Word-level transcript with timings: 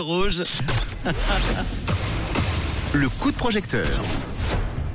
Rouge. 0.00 0.44
Le 2.92 3.08
coup 3.08 3.32
de 3.32 3.36
projecteur. 3.36 3.88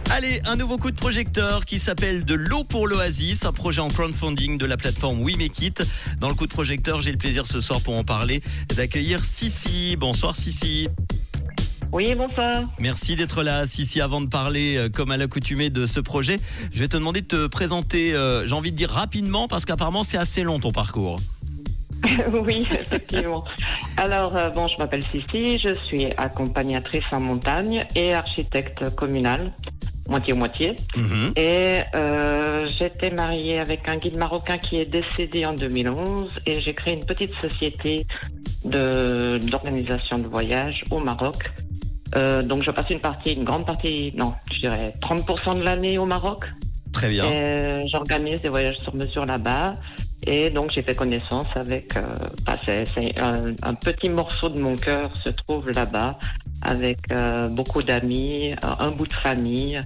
Allez, 0.10 0.40
un 0.46 0.56
nouveau 0.56 0.78
coup 0.78 0.92
de 0.92 0.96
projecteur 0.96 1.66
qui 1.66 1.78
s'appelle 1.79 2.24
De 2.24 2.33
l'eau 2.33 2.64
pour 2.64 2.88
l'oasis, 2.88 3.44
un 3.44 3.52
projet 3.52 3.81
en 3.81 3.89
crowdfunding 3.89 4.58
de 4.58 4.66
la 4.66 4.78
plateforme 4.78 5.20
We 5.21 5.36
Make 5.36 5.60
It. 5.62 5.84
Dans 6.21 6.29
le 6.29 6.36
coup 6.36 6.47
de 6.47 6.54
projecteur, 6.54 7.02
j'ai 7.02 7.12
le 7.12 7.18
plaisir 7.18 7.46
ce 7.47 7.60
soir 7.60 7.81
pour 7.81 7.97
en 7.97 8.05
parler 8.05 8.42
d'accueillir 8.78 9.26
Sissi. 9.26 9.97
Bonsoir 9.97 10.38
Sissi. 10.38 10.88
Oui, 11.92 12.15
bonsoir. 12.15 12.63
Merci 12.79 13.17
d'être 13.17 13.44
là, 13.44 13.67
Sissi. 13.67 13.99
Avant 13.99 14.22
de 14.22 14.28
parler, 14.28 14.78
euh, 14.78 14.88
comme 14.88 15.12
à 15.12 15.17
l'accoutumée, 15.17 15.70
de 15.70 15.85
ce 15.85 15.99
projet, 15.99 16.40
je 16.72 16.80
vais 16.80 16.88
te 16.88 16.95
demander 16.95 17.20
de 17.20 17.27
te 17.27 17.48
présenter, 17.48 18.13
euh, 18.13 18.48
j'ai 18.48 18.54
envie 18.54 18.72
de 18.72 18.77
dire 18.77 18.91
rapidement, 18.91 19.49
parce 19.49 19.66
qu'apparemment 19.66 20.05
c'est 20.05 20.17
assez 20.17 20.44
long 20.44 20.62
ton 20.62 20.72
parcours. 20.72 21.20
oui, 22.45 22.67
effectivement. 22.72 23.44
Alors, 23.98 24.35
euh, 24.35 24.49
bon, 24.49 24.67
je 24.67 24.77
m'appelle 24.77 25.03
Sissi, 25.03 25.59
je 25.59 25.76
suis 25.88 26.05
accompagnatrice 26.17 27.05
en 27.12 27.20
montagne 27.20 27.85
et 27.95 28.13
architecte 28.13 28.95
communal, 28.95 29.53
moitié-moitié. 30.07 30.76
Mhm. 30.95 31.34
Et 31.35 31.81
euh, 31.95 32.67
j'étais 32.70 33.12
mariée 33.12 33.59
avec 33.59 33.88
un 33.88 33.98
guide 33.98 34.17
marocain 34.17 34.57
qui 34.57 34.79
est 34.79 34.85
décédé 34.85 35.45
en 35.45 35.53
2011 35.53 36.29
et 36.45 36.59
j'ai 36.59 36.73
créé 36.73 36.93
une 36.95 37.05
petite 37.05 37.31
société 37.41 38.05
de 38.65 39.40
d'organisation 39.49 40.20
de 40.20 40.27
voyage 40.27 40.84
au 40.91 40.99
Maroc. 40.99 41.35
Euh, 42.15 42.43
donc, 42.43 42.63
je 42.63 42.71
passe 42.71 42.90
une 42.90 42.99
partie, 42.99 43.34
une 43.34 43.43
grande 43.43 43.65
partie, 43.65 44.13
non, 44.15 44.34
je 44.54 44.59
dirais 44.59 44.93
30% 45.01 45.59
de 45.59 45.63
l'année 45.63 45.98
au 45.98 46.05
Maroc. 46.05 46.45
Très 46.91 47.09
bien. 47.09 47.26
J'organise 47.88 48.40
des 48.41 48.49
voyages 48.49 48.77
sur 48.84 48.93
mesure 48.93 49.26
là-bas. 49.26 49.73
Et 50.26 50.50
donc 50.50 50.72
j'ai 50.73 50.84
fait 50.84 50.95
connaissance 50.95 51.48
avec, 51.55 51.95
euh, 51.98 52.02
bah, 52.45 52.58
c'est, 52.66 52.86
c'est 52.88 53.20
un, 53.20 53.54
un 53.62 53.73
petit 53.73 54.09
morceau 54.09 54.49
de 54.49 54.59
mon 54.59 54.76
cœur 54.76 55.12
se 55.23 55.30
trouve 55.30 55.70
là-bas, 55.72 56.18
avec 56.62 56.99
euh, 57.12 57.48
beaucoup 57.49 57.84
d'amis, 57.84 58.54
un, 58.62 58.77
un 58.80 58.91
bout 58.91 59.07
de 59.07 59.13
famille. 59.13 59.82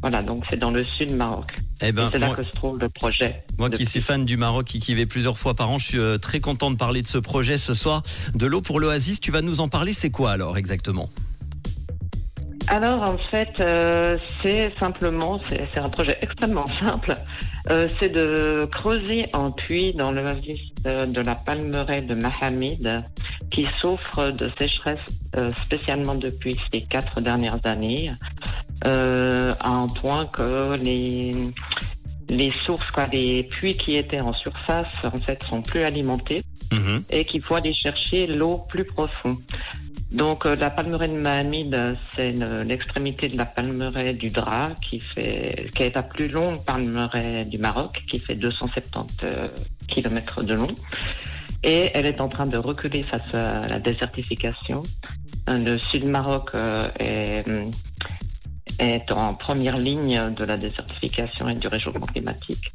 Voilà, 0.00 0.22
donc 0.22 0.44
c'est 0.50 0.56
dans 0.56 0.70
le 0.72 0.84
sud 0.84 1.12
Maroc. 1.12 1.52
Eh 1.80 1.88
Et 1.88 1.92
ben, 1.92 2.08
c'est 2.12 2.18
là 2.18 2.30
que 2.30 2.42
se 2.44 2.50
trouve 2.50 2.78
le 2.80 2.88
projet. 2.88 3.44
moi 3.58 3.70
qui 3.70 3.86
suis 3.86 4.00
fan 4.00 4.24
du 4.24 4.36
Maroc 4.36 4.74
et 4.74 4.78
qui 4.78 4.92
y 4.92 4.94
vais 4.94 5.06
plusieurs 5.06 5.38
fois 5.38 5.54
par 5.54 5.70
an, 5.70 5.78
je 5.78 5.86
suis 5.86 5.98
euh, 5.98 6.18
très 6.18 6.40
content 6.40 6.70
de 6.70 6.76
parler 6.76 7.02
de 7.02 7.06
ce 7.06 7.18
projet 7.18 7.56
ce 7.58 7.74
soir. 7.74 8.02
De 8.34 8.46
l'eau 8.46 8.60
pour 8.60 8.80
l'oasis, 8.80 9.20
tu 9.20 9.30
vas 9.30 9.42
nous 9.42 9.60
en 9.60 9.68
parler, 9.68 9.92
c'est 9.92 10.10
quoi 10.10 10.32
alors 10.32 10.56
exactement? 10.58 11.08
Alors 12.68 13.02
en 13.02 13.18
fait, 13.30 13.60
euh, 13.60 14.16
c'est 14.42 14.72
simplement, 14.78 15.40
c'est 15.48 15.78
un 15.78 15.88
projet 15.88 16.16
extrêmement 16.20 16.66
simple. 16.80 17.16
Euh, 17.70 17.88
c'est 18.00 18.08
de 18.08 18.68
creuser 18.70 19.26
un 19.32 19.50
puits 19.50 19.94
dans 19.94 20.12
l'oasis 20.12 20.60
de, 20.84 21.06
de 21.06 21.20
la 21.20 21.34
palmeraie 21.34 22.02
de 22.02 22.14
Mahamid, 22.14 23.04
qui 23.50 23.66
souffre 23.78 24.30
de 24.30 24.50
sécheresse 24.58 24.98
euh, 25.36 25.52
spécialement 25.64 26.14
depuis 26.14 26.56
ces 26.72 26.82
quatre 26.82 27.20
dernières 27.20 27.60
années, 27.64 28.12
euh, 28.86 29.54
à 29.60 29.68
un 29.70 29.86
point 29.86 30.26
que 30.26 30.76
les 30.76 31.32
les 32.28 32.52
sources, 32.64 32.90
quoi, 32.92 33.06
les 33.12 33.42
puits 33.42 33.76
qui 33.76 33.96
étaient 33.96 34.20
en 34.20 34.32
surface, 34.32 34.86
en 35.04 35.18
fait, 35.18 35.42
sont 35.50 35.60
plus 35.60 35.82
alimentés 35.82 36.42
Mhm. 36.72 37.04
et 37.10 37.24
qu'il 37.24 37.42
faut 37.42 37.54
aller 37.54 37.74
chercher 37.74 38.26
l'eau 38.26 38.64
plus 38.68 38.84
profonde. 38.84 39.36
Donc 40.12 40.44
euh, 40.44 40.56
la 40.56 40.68
palmeraie 40.70 41.08
de 41.08 41.14
Mahamid, 41.14 41.74
euh, 41.74 41.94
c'est 42.14 42.32
le- 42.32 42.62
l'extrémité 42.64 43.28
de 43.28 43.36
la 43.38 43.46
palmeraie 43.46 44.12
du 44.12 44.26
Dra 44.28 44.70
qui 44.82 45.02
est 45.16 45.94
la 45.94 46.02
plus 46.02 46.28
longue 46.28 46.62
palmeraie 46.64 47.44
du 47.46 47.58
Maroc, 47.58 48.02
qui 48.10 48.18
fait 48.18 48.34
270 48.34 49.24
km 49.88 50.42
de 50.42 50.54
long. 50.54 50.74
Et 51.64 51.90
elle 51.94 52.06
est 52.06 52.20
en 52.20 52.28
train 52.28 52.46
de 52.46 52.58
reculer 52.58 53.04
face 53.04 53.34
à 53.34 53.66
la 53.68 53.78
désertification. 53.78 54.82
Euh, 55.48 55.58
Le 55.58 55.78
sud 55.78 56.04
Maroc 56.04 56.50
euh, 56.54 56.88
est 58.78 59.10
en 59.12 59.34
première 59.34 59.78
ligne 59.78 60.34
de 60.34 60.44
la 60.44 60.56
désertification 60.56 61.48
et 61.48 61.54
du 61.54 61.68
réchauffement 61.68 62.06
climatique. 62.06 62.72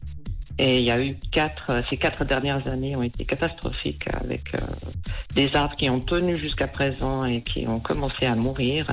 Et 0.60 0.80
il 0.80 0.86
y 0.86 0.92
a 0.92 1.00
eu 1.00 1.16
quatre, 1.32 1.66
euh, 1.70 1.82
ces 1.90 1.98
quatre 1.98 2.26
dernières 2.26 2.68
années 2.68 2.96
ont 2.96 3.04
été 3.04 3.26
catastrophiques 3.26 4.06
avec 4.22 4.42
euh, 4.56 4.66
des 5.36 5.50
arbres 5.56 5.76
qui 5.76 5.88
ont 5.90 6.00
tenu 6.00 6.40
jusqu'à 6.40 6.68
présent 6.68 7.26
et 7.26 7.42
qui 7.42 7.68
ont 7.68 7.80
commencé 7.80 8.26
à 8.26 8.36
mourir 8.36 8.88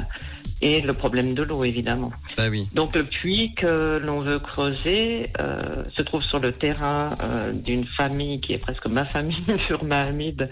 et 0.61 0.81
le 0.83 0.93
problème 0.93 1.35
de 1.35 1.43
l'eau 1.43 1.65
évidemment. 1.65 2.11
Bah 2.37 2.45
oui. 2.51 2.69
Donc 2.75 2.95
le 2.95 3.05
puits 3.05 3.55
que 3.55 3.99
l'on 4.03 4.21
veut 4.21 4.39
creuser 4.39 5.25
euh, 5.41 5.85
se 5.97 6.03
trouve 6.03 6.23
sur 6.23 6.39
le 6.39 6.53
terrain 6.53 7.15
euh, 7.23 7.53
d'une 7.53 7.87
famille 7.87 8.41
qui 8.41 8.53
est 8.53 8.59
presque 8.59 8.87
ma 8.87 9.07
famille 9.07 9.43
sur 9.67 9.85
Mahamid 9.85 10.51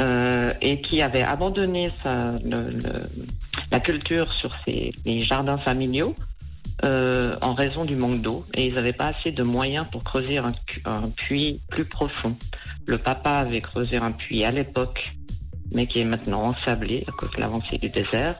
euh, 0.00 0.52
et 0.62 0.80
qui 0.80 1.02
avait 1.02 1.22
abandonné 1.22 1.90
sa, 2.02 2.30
le- 2.44 2.70
le- 2.70 3.10
la 3.70 3.80
culture 3.80 4.32
sur 4.34 4.54
ses, 4.64 4.92
les 5.04 5.20
jardins 5.20 5.58
familiaux 5.58 6.14
euh, 6.84 7.36
en 7.40 7.54
raison 7.54 7.84
du 7.84 7.96
manque 7.96 8.20
d'eau 8.20 8.44
et 8.54 8.66
ils 8.66 8.74
n'avaient 8.74 8.92
pas 8.92 9.06
assez 9.18 9.32
de 9.32 9.42
moyens 9.42 9.86
pour 9.90 10.04
creuser 10.04 10.38
un, 10.38 10.52
pu- 10.66 10.82
un 10.84 11.08
puits 11.10 11.60
plus 11.70 11.86
profond. 11.86 12.36
Le 12.86 12.98
papa 12.98 13.30
avait 13.30 13.62
creusé 13.62 13.96
un 13.96 14.12
puits 14.12 14.44
à 14.44 14.50
l'époque, 14.50 15.02
mais 15.72 15.86
qui 15.86 16.00
est 16.00 16.04
maintenant 16.04 16.54
ensablé 16.54 17.04
à 17.08 17.12
cause 17.12 17.30
de 17.32 17.40
l'avancée 17.40 17.78
du 17.78 17.88
désert. 17.88 18.36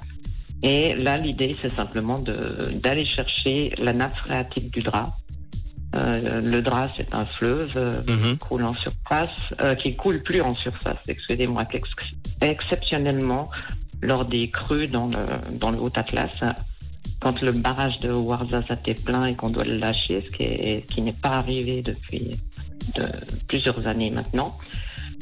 Et 0.63 0.95
là, 0.95 1.19
l'idée, 1.19 1.57
c'est 1.61 1.71
simplement 1.71 2.19
d'aller 2.19 3.05
chercher 3.05 3.73
la 3.79 3.93
nappe 3.93 4.17
phréatique 4.19 4.73
du 4.73 4.81
drap. 4.83 5.13
Euh, 5.95 6.41
le 6.41 6.61
drap, 6.63 6.91
c'est 6.97 7.15
un 7.15 7.27
fleuve 7.39 7.71
euh, 7.77 7.93
qui 8.33 8.39
coule 8.39 8.65
en 8.65 8.75
surface, 8.75 9.55
euh, 9.61 9.75
qui 9.75 9.97
coule 9.97 10.23
plus 10.23 10.43
en 10.43 10.55
surface, 10.57 10.99
excusez-moi, 11.09 11.63
exceptionnellement 12.43 13.51
lors 14.03 14.25
des 14.27 14.51
crues 14.51 14.89
dans 14.89 15.07
le, 15.07 15.57
dans 15.59 15.71
le 15.71 15.79
Haut-Atlas, 15.79 16.31
quand 17.21 17.41
le 17.41 17.53
barrage 17.53 17.99
de 17.99 18.11
Ouarzazate 18.13 18.87
est 18.89 19.05
plein 19.05 19.25
et 19.27 19.35
qu'on 19.35 19.51
doit 19.51 19.65
le 19.65 19.79
lâcher, 19.79 20.25
ce 20.27 20.37
qui 20.37 20.43
est- 20.45 20.87
qui 20.91 21.03
n'est 21.03 21.13
pas 21.13 21.31
arrivé 21.31 21.83
depuis 21.83 22.31
de- 22.97 23.09
plusieurs 23.49 23.87
années 23.87 24.11
maintenant. 24.11 24.57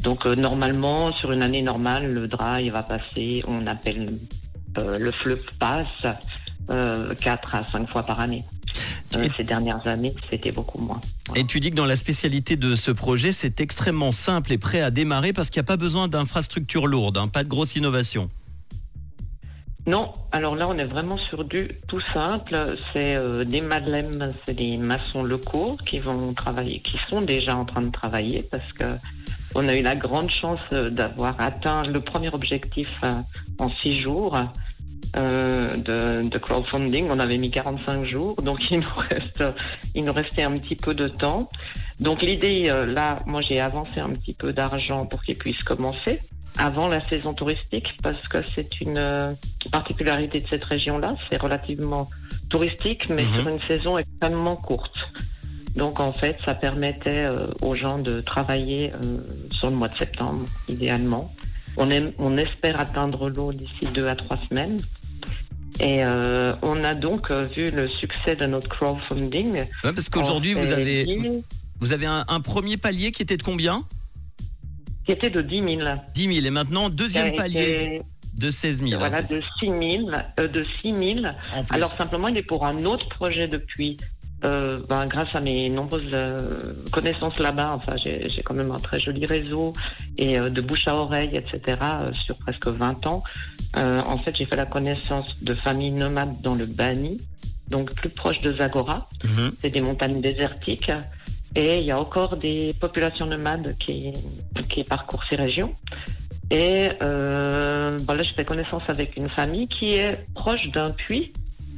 Donc 0.02 0.26
euh, 0.26 0.34
normalement, 0.34 1.12
sur 1.16 1.32
une 1.32 1.42
année 1.42 1.62
normale, 1.62 2.12
le 2.12 2.28
drap, 2.28 2.60
il 2.60 2.72
va 2.72 2.82
passer, 2.82 3.42
on 3.48 3.66
appelle 3.66 4.18
euh, 4.76 4.98
le 4.98 5.12
fleuve 5.12 5.40
passe, 5.60 5.86
euh, 6.70 7.14
4 7.14 7.54
à 7.54 7.64
5 7.70 7.88
fois 7.88 8.02
par 8.02 8.18
année. 8.20 8.44
Euh, 9.14 9.22
Et- 9.22 9.30
ces 9.36 9.44
dernières 9.44 9.86
années, 9.86 10.12
c'était 10.28 10.50
beaucoup 10.50 10.78
moins. 10.78 11.00
Et 11.36 11.44
tu 11.44 11.60
dis 11.60 11.70
que 11.70 11.76
dans 11.76 11.86
la 11.86 11.94
spécialité 11.94 12.56
de 12.56 12.74
ce 12.74 12.90
projet, 12.90 13.30
c'est 13.30 13.60
extrêmement 13.60 14.10
simple 14.10 14.52
et 14.52 14.58
prêt 14.58 14.80
à 14.80 14.90
démarrer 14.90 15.32
parce 15.32 15.48
qu'il 15.50 15.60
n'y 15.60 15.64
a 15.66 15.68
pas 15.68 15.76
besoin 15.76 16.08
d'infrastructures 16.08 16.88
lourdes, 16.88 17.16
hein, 17.18 17.28
pas 17.28 17.44
de 17.44 17.48
grosse 17.48 17.76
innovation. 17.76 18.28
Non, 19.86 20.12
alors 20.32 20.56
là, 20.56 20.66
on 20.68 20.78
est 20.78 20.86
vraiment 20.86 21.18
sur 21.18 21.44
du 21.44 21.68
tout 21.88 22.00
simple. 22.12 22.56
C'est 22.92 23.16
euh, 23.16 23.44
des 23.44 23.60
madeleines, 23.60 24.32
c'est 24.44 24.56
des 24.56 24.78
maçons 24.78 25.22
locaux 25.22 25.76
qui 25.84 25.98
vont 25.98 26.32
travailler, 26.32 26.80
qui 26.80 26.96
sont 27.10 27.20
déjà 27.20 27.54
en 27.54 27.66
train 27.66 27.82
de 27.82 27.90
travailler 27.90 28.42
parce 28.50 28.72
que 28.72 28.84
on 29.54 29.68
a 29.68 29.76
eu 29.76 29.82
la 29.82 29.94
grande 29.94 30.30
chance 30.30 30.60
d'avoir 30.70 31.40
atteint 31.40 31.84
le 31.84 32.00
premier 32.00 32.30
objectif 32.30 32.88
euh, 33.04 33.10
en 33.58 33.70
six 33.82 34.00
jours 34.00 34.36
euh, 35.16 35.76
de, 35.76 36.28
de 36.28 36.38
crowdfunding. 36.38 37.08
On 37.08 37.20
avait 37.20 37.38
mis 37.38 37.50
45 37.50 38.04
jours, 38.04 38.34
donc 38.42 38.58
il 38.70 38.80
nous 38.80 38.96
reste, 38.96 39.44
il 39.94 40.04
nous 40.04 40.12
restait 40.12 40.42
un 40.42 40.58
petit 40.58 40.74
peu 40.74 40.92
de 40.94 41.06
temps. 41.06 41.48
Donc 42.00 42.22
l'idée, 42.22 42.64
euh, 42.68 42.84
là, 42.84 43.18
moi 43.26 43.40
j'ai 43.40 43.60
avancé 43.60 44.00
un 44.00 44.10
petit 44.10 44.34
peu 44.34 44.52
d'argent 44.52 45.06
pour 45.06 45.22
qu'ils 45.22 45.38
puissent 45.38 45.62
commencer 45.62 46.20
avant 46.58 46.88
la 46.88 47.06
saison 47.08 47.34
touristique 47.34 47.88
parce 48.02 48.26
que 48.28 48.38
c'est 48.48 48.80
une 48.80 48.96
euh, 48.96 49.32
particularité 49.72 50.40
de 50.40 50.46
cette 50.46 50.64
région-là. 50.64 51.16
C'est 51.30 51.40
relativement 51.40 52.08
touristique, 52.50 53.08
mais 53.08 53.22
Mhm. 53.24 53.28
sur 53.40 53.48
une 53.48 53.60
saison 53.60 53.98
extrêmement 53.98 54.56
courte. 54.56 54.96
Donc 55.76 55.98
en 55.98 56.12
fait, 56.12 56.36
ça 56.44 56.54
permettait 56.54 57.24
euh, 57.24 57.48
aux 57.60 57.74
gens 57.74 57.98
de 57.98 58.20
travailler 58.20 58.92
euh, 58.92 59.18
sur 59.58 59.70
le 59.70 59.76
mois 59.76 59.88
de 59.88 59.98
septembre, 59.98 60.44
idéalement. 60.68 61.34
On, 61.76 61.90
aime- 61.90 62.12
on 62.18 62.36
espère 62.36 62.78
atteindre 62.78 63.28
l'eau 63.28 63.52
d'ici 63.52 63.92
deux 63.92 64.06
à 64.06 64.14
trois 64.14 64.38
semaines. 64.48 64.76
Et 65.80 66.04
euh, 66.04 66.54
on 66.62 66.84
a 66.84 66.94
donc 66.94 67.32
vu 67.32 67.68
le 67.72 67.88
succès 67.88 68.36
de 68.36 68.46
notre 68.46 68.68
crowdfunding. 68.68 69.54
Ouais, 69.54 69.66
parce 69.92 70.08
qu'aujourd'hui, 70.08 70.52
vous 70.54 70.70
avez, 70.70 71.02
dit- 71.04 71.28
vous 71.80 71.92
avez 71.92 72.06
un, 72.06 72.24
un 72.28 72.40
premier 72.40 72.76
palier 72.76 73.10
qui 73.10 73.22
était 73.22 73.36
de 73.36 73.42
combien? 73.42 73.82
Qui 75.04 75.12
était 75.12 75.30
de 75.30 75.42
10 75.42 75.56
000. 75.58 75.68
10 76.14 76.34
000. 76.34 76.46
Et 76.46 76.50
maintenant, 76.50 76.88
deuxième 76.90 77.34
palier 77.34 78.02
de 78.38 78.50
16 78.50 78.78
000. 78.82 78.94
hein, 78.94 78.98
Voilà, 78.98 79.22
c'est 79.22 79.36
de 79.36 79.42
6 79.60 79.66
000. 79.96 80.10
euh, 80.40 80.48
de 80.48 80.64
6 80.82 81.14
000. 81.14 81.26
ça, 81.26 81.34
en 81.58 81.64
plus. 81.64 81.74
Alors 81.74 81.90
simplement, 81.90 82.28
il 82.28 82.36
est 82.36 82.42
pour 82.42 82.64
un 82.66 82.84
autre 82.84 83.08
projet 83.08 83.46
depuis. 83.48 83.96
Euh, 84.44 84.80
ben, 84.90 85.06
grâce 85.06 85.34
à 85.34 85.40
mes 85.40 85.70
nombreuses 85.70 86.02
euh, 86.12 86.74
connaissances 86.92 87.38
là-bas, 87.38 87.72
enfin, 87.76 87.94
j'ai 87.96 88.42
quand 88.44 88.52
même 88.52 88.72
un 88.72 88.76
très 88.76 89.00
joli 89.00 89.24
réseau 89.24 89.72
et 90.18 90.38
euh, 90.38 90.50
de 90.50 90.60
bouche 90.60 90.86
à 90.86 90.96
oreille, 90.96 91.30
etc. 91.34 91.78
euh, 91.82 92.12
sur 92.12 92.36
presque 92.36 92.66
20 92.66 93.06
ans. 93.06 93.22
Euh, 93.78 94.00
en 94.04 94.18
fait, 94.18 94.36
j'ai 94.36 94.44
fait 94.44 94.56
la 94.56 94.66
connaissance 94.66 95.26
de 95.40 95.54
familles 95.54 95.92
nomades 95.92 96.42
dans 96.42 96.54
le 96.56 96.66
Bani, 96.66 97.16
donc 97.70 97.94
plus 97.94 98.10
proche 98.10 98.36
de 98.42 98.54
Zagora. 98.54 99.08
Mhm. 99.24 99.52
C'est 99.62 99.70
des 99.70 99.80
montagnes 99.80 100.20
désertiques. 100.20 100.90
Et 101.56 101.78
il 101.78 101.84
y 101.84 101.90
a 101.92 101.98
encore 101.98 102.36
des 102.36 102.74
populations 102.80 103.26
nomades 103.26 103.76
qui, 103.78 104.12
qui 104.68 104.82
parcourent 104.84 105.24
ces 105.30 105.36
régions. 105.36 105.74
Et 106.50 106.88
euh, 107.02 107.96
bon, 108.02 108.14
là, 108.14 108.22
je 108.22 108.32
fais 108.34 108.44
connaissance 108.44 108.82
avec 108.88 109.16
une 109.16 109.28
famille 109.30 109.68
qui 109.68 109.94
est 109.94 110.26
proche 110.34 110.68
d'un 110.68 110.90
puits, 110.90 111.32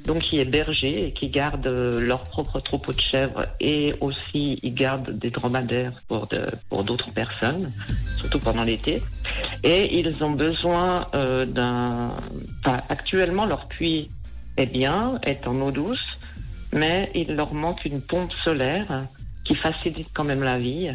donc 0.04 0.22
qui 0.22 0.38
est 0.38 0.44
berger 0.44 1.06
et 1.06 1.12
qui 1.12 1.28
garde 1.28 1.66
leur 1.66 2.22
propre 2.22 2.60
troupeau 2.60 2.92
de 2.92 3.00
chèvres 3.00 3.46
et 3.60 3.94
aussi 4.00 4.60
ils 4.62 4.74
gardent 4.74 5.10
des 5.10 5.30
dromadaires 5.30 6.00
pour 6.08 6.26
de, 6.28 6.46
pour 6.68 6.84
d'autres 6.84 7.12
personnes, 7.12 7.70
surtout 8.18 8.38
pendant 8.38 8.64
l'été. 8.64 9.02
Et 9.62 9.98
ils 9.98 10.22
ont 10.22 10.30
besoin 10.30 11.06
euh, 11.14 11.44
d'un. 11.44 12.12
Enfin, 12.60 12.80
actuellement, 12.88 13.46
leur 13.46 13.68
puits 13.68 14.10
est 14.56 14.66
bien, 14.66 15.18
est 15.22 15.46
en 15.46 15.60
eau 15.60 15.70
douce, 15.70 16.18
mais 16.72 17.10
il 17.14 17.34
leur 17.34 17.52
manque 17.54 17.84
une 17.84 18.00
pompe 18.00 18.32
solaire 18.44 19.06
qui 19.46 19.54
facilite 19.54 20.08
quand 20.14 20.24
même 20.24 20.42
la 20.42 20.58
vie 20.58 20.90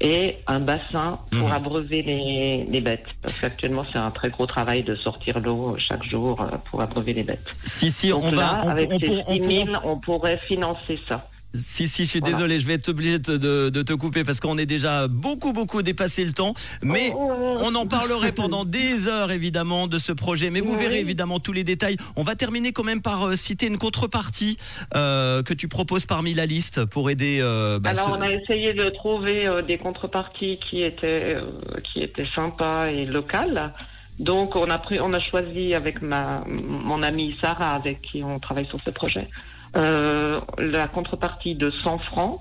et 0.00 0.38
un 0.48 0.58
bassin 0.58 1.20
pour 1.30 1.48
Mhm. 1.48 1.54
abreuver 1.54 2.02
les, 2.02 2.64
les 2.68 2.80
bêtes. 2.80 3.06
Parce 3.22 3.40
qu'actuellement, 3.40 3.84
c'est 3.92 3.98
un 3.98 4.10
très 4.10 4.30
gros 4.30 4.46
travail 4.46 4.82
de 4.82 4.96
sortir 4.96 5.38
l'eau 5.38 5.76
chaque 5.78 6.02
jour 6.04 6.40
euh, 6.40 6.56
pour 6.70 6.80
abreuver 6.80 7.12
les 7.12 7.22
bêtes. 7.22 7.48
Si, 7.62 7.90
si, 7.90 8.08
Donc 8.08 8.24
on 8.24 8.32
là, 8.32 8.36
va. 8.36 8.64
On, 8.64 8.68
avec 8.70 8.90
on 8.92 8.98
ces 8.98 9.22
on 9.26 9.32
6 9.34 9.40
pour- 9.40 9.50
000, 9.50 9.66
on 9.84 9.98
pourrait 10.00 10.40
financer 10.48 10.98
ça. 11.08 11.28
Si, 11.54 11.86
si, 11.86 12.04
je 12.04 12.08
suis 12.10 12.20
Voilà. 12.20 12.36
désolé, 12.36 12.60
je 12.60 12.66
vais 12.66 12.74
être 12.74 12.88
obligé 12.88 13.18
de, 13.18 13.36
de- 13.36 13.68
de 13.68 13.82
te 13.82 13.92
couper 13.92 14.24
parce 14.24 14.40
qu'on 14.40 14.56
est 14.56 14.64
déjà 14.66 15.06
beaucoup, 15.06 15.52
beaucoup 15.52 15.82
dépassé 15.82 16.24
le 16.24 16.32
temps. 16.32 16.54
Mais 16.82 17.12
Oh, 17.14 17.30
oh, 17.30 17.42
oh. 17.44 17.58
on 17.64 17.74
en 17.74 17.86
parlerait 17.86 18.32
pendant 18.32 18.64
des 18.66 19.06
heures, 19.06 19.30
évidemment, 19.32 19.86
de 19.86 19.98
ce 19.98 20.12
projet. 20.12 20.48
Mais 20.48 20.60
vous 20.60 20.72
Oui. 20.72 20.78
verrez, 20.80 20.98
évidemment, 21.00 21.40
tous 21.40 21.52
les 21.52 21.64
détails. 21.64 21.96
On 22.16 22.22
va 22.22 22.36
terminer 22.36 22.72
quand 22.72 22.84
même 22.84 23.02
par 23.02 23.28
euh, 23.28 23.36
citer 23.36 23.66
une 23.66 23.76
contrepartie 23.78 24.56
euh, 24.96 25.42
que 25.42 25.52
tu 25.52 25.68
proposes 25.68 26.06
parmi 26.06 26.32
la 26.32 26.46
liste 26.46 26.84
pour 26.86 27.10
aider. 27.10 27.38
euh, 27.42 27.78
bah, 27.78 27.90
Alors, 27.90 28.06
ce- 28.06 28.10
on 28.10 28.20
a 28.22 28.30
essayé 28.32 28.72
de 28.72 28.88
trouver 28.88 29.48
des 29.68 29.76
contreparties 29.76 30.58
qui 30.70 30.82
étaient, 30.82 31.36
qui 31.84 32.00
étaient 32.02 32.28
sympas 32.34 32.86
et 32.88 33.04
locales. 33.04 33.72
Donc, 34.18 34.56
on 34.56 34.70
a, 34.70 34.78
pris, 34.78 35.00
on 35.00 35.12
a 35.12 35.20
choisi 35.20 35.74
avec 35.74 36.00
ma, 36.00 36.44
mon 36.46 37.02
amie 37.02 37.34
Sarah, 37.42 37.72
avec 37.74 38.00
qui 38.02 38.22
on 38.22 38.38
travaille 38.38 38.66
sur 38.66 38.78
ce 38.84 38.90
projet, 38.90 39.26
la 39.74 40.88
contrepartie 40.88 41.54
de 41.54 41.70
100 41.70 41.98
francs. 41.98 42.40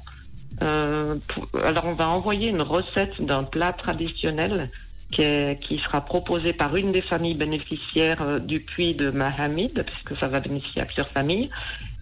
Euh, 0.61 1.15
alors, 1.63 1.85
on 1.85 1.93
va 1.93 2.09
envoyer 2.09 2.49
une 2.49 2.61
recette 2.61 3.21
d'un 3.21 3.43
plat 3.43 3.73
traditionnel 3.73 4.69
qui, 5.11 5.23
qui 5.61 5.79
sera 5.79 6.01
proposé 6.01 6.53
par 6.53 6.75
une 6.75 6.91
des 6.91 7.01
familles 7.01 7.35
bénéficiaires 7.35 8.21
euh, 8.21 8.39
du 8.39 8.59
puits 8.59 8.93
de 8.93 9.09
Mahamid, 9.09 9.83
puisque 9.83 10.19
ça 10.19 10.27
va 10.27 10.39
bénéficier 10.39 10.81
à 10.81 10.85
plusieurs 10.85 11.11
familles, 11.11 11.49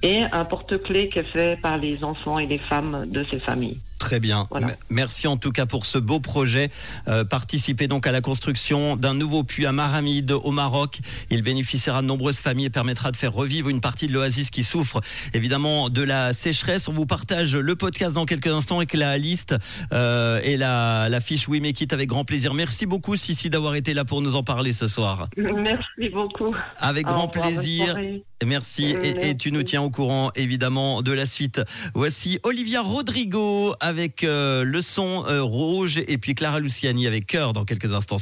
et 0.01 0.23
un 0.31 0.45
porte-clés 0.45 1.09
qui 1.09 1.19
est 1.19 1.23
fait 1.23 1.59
par 1.61 1.77
les 1.77 2.03
enfants 2.03 2.39
et 2.39 2.47
les 2.47 2.59
femmes 2.59 3.05
de 3.07 3.25
ces 3.29 3.39
familles. 3.39 3.79
Très 3.97 4.21
bien. 4.21 4.47
Voilà. 4.49 4.69
Merci 4.89 5.27
en 5.27 5.35
tout 5.35 5.51
cas 5.51 5.65
pour 5.65 5.85
ce 5.85 5.97
beau 5.97 6.21
projet. 6.21 6.71
Euh, 7.09 7.25
participer 7.25 7.87
donc 7.87 8.07
à 8.07 8.13
la 8.13 8.21
construction 8.21 8.95
d'un 8.95 9.13
nouveau 9.13 9.43
puits 9.43 9.65
à 9.65 9.73
Maramide 9.73 10.31
au 10.31 10.51
Maroc. 10.51 10.99
Il 11.29 11.43
bénéficiera 11.43 12.01
de 12.01 12.07
nombreuses 12.07 12.39
familles 12.39 12.67
et 12.67 12.69
permettra 12.69 13.11
de 13.11 13.17
faire 13.17 13.33
revivre 13.33 13.67
une 13.67 13.81
partie 13.81 14.07
de 14.07 14.13
l'oasis 14.13 14.51
qui 14.51 14.63
souffre 14.63 15.01
évidemment 15.33 15.89
de 15.89 16.01
la 16.01 16.31
sécheresse. 16.31 16.87
On 16.87 16.93
vous 16.93 17.05
partage 17.05 17.55
le 17.55 17.75
podcast 17.75 18.13
dans 18.13 18.25
quelques 18.25 18.47
instants 18.47 18.77
avec 18.77 18.93
la 18.93 19.17
liste 19.17 19.55
euh, 19.91 20.39
et 20.43 20.55
la, 20.55 21.09
la 21.09 21.19
fiche 21.19 21.49
We 21.49 21.61
Make 21.61 21.81
It 21.81 21.91
avec 21.91 22.07
grand 22.07 22.23
plaisir. 22.23 22.53
Merci 22.53 22.85
beaucoup 22.85 23.17
Sissi 23.17 23.49
d'avoir 23.49 23.75
été 23.75 23.93
là 23.93 24.05
pour 24.05 24.21
nous 24.21 24.35
en 24.35 24.43
parler 24.43 24.71
ce 24.71 24.87
soir. 24.87 25.27
Merci 25.35 26.09
beaucoup. 26.13 26.55
Avec 26.79 27.05
Au 27.05 27.11
grand 27.11 27.27
revoir, 27.27 27.47
plaisir. 27.49 27.97
Merci 28.45 28.95
et, 29.03 29.29
et 29.29 29.35
tu 29.35 29.51
nous 29.51 29.63
tiens 29.63 29.81
courant 29.89 30.31
évidemment 30.35 31.01
de 31.01 31.11
la 31.11 31.25
suite. 31.25 31.61
Voici 31.93 32.39
Olivia 32.43 32.81
Rodrigo 32.81 33.73
avec 33.79 34.23
euh, 34.23 34.63
le 34.63 34.81
son 34.81 35.25
euh, 35.27 35.41
rouge 35.41 36.01
et 36.07 36.17
puis 36.17 36.35
Clara 36.35 36.59
Luciani 36.59 37.07
avec 37.07 37.27
cœur 37.27 37.53
dans 37.53 37.65
quelques 37.65 37.93
instants 37.93 38.17